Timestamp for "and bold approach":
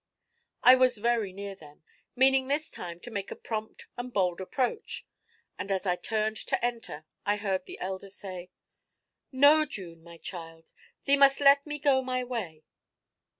3.97-5.05